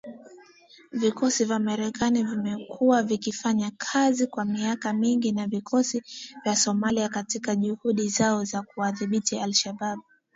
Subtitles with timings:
[0.91, 6.03] Vikosi vya Marekani vimekuwa vikifanya kazi kwa miaka mingi na vikosi
[6.43, 9.99] vya Somalia katika juhudi zao za kuwadhibiti al-Shabaab